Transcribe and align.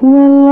Ngel. 0.00 0.47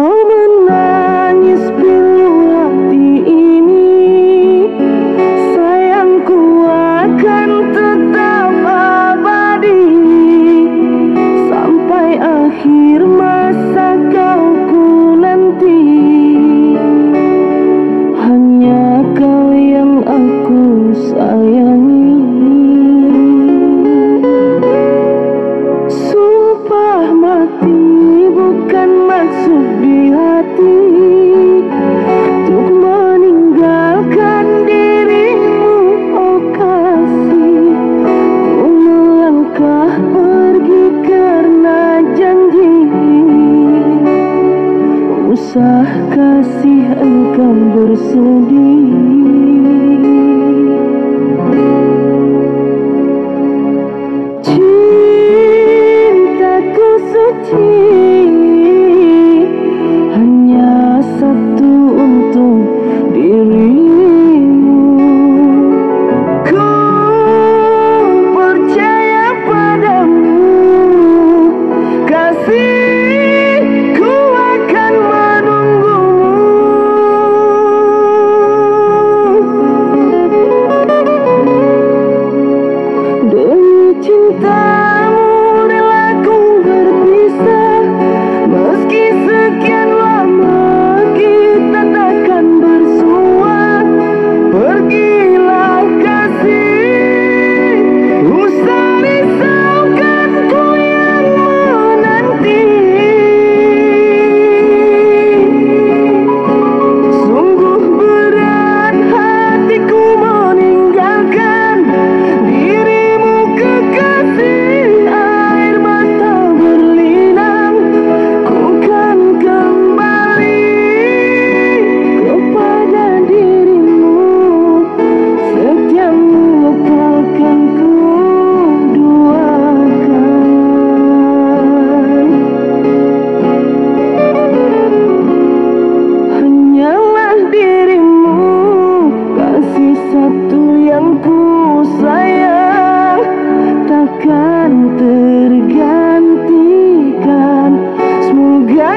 Usah 45.57 45.89
kasih 46.13 46.85
engkau 47.01 47.57
bersedih 47.73 48.93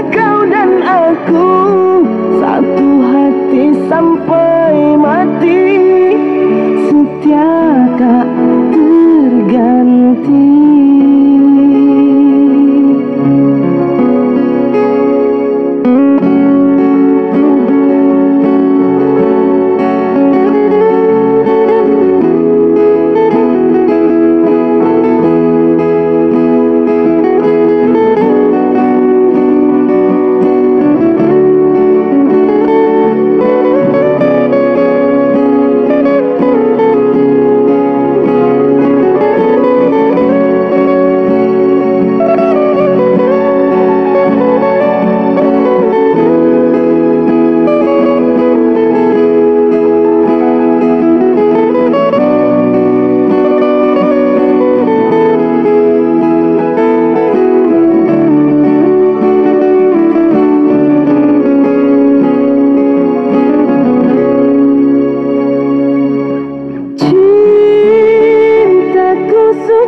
kau 0.07 0.47
dan 0.47 0.79
aku 0.79 1.58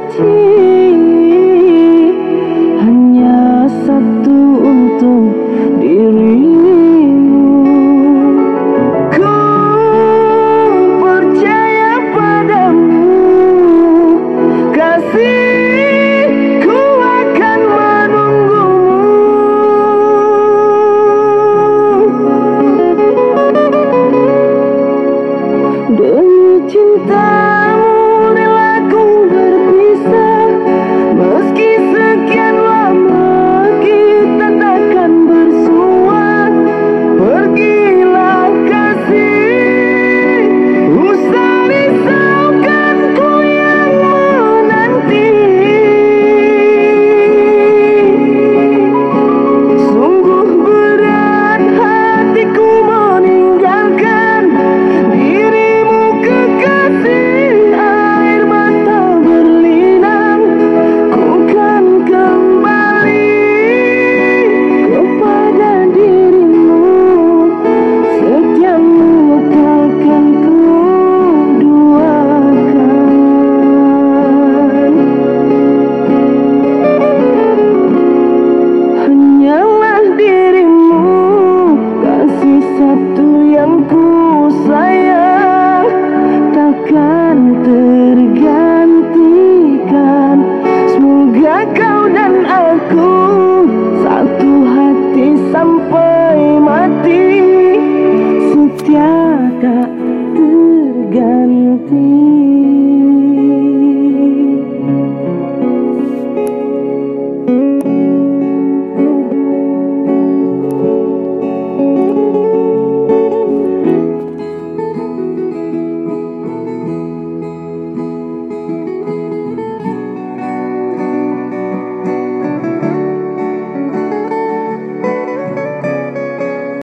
今 0.10 0.61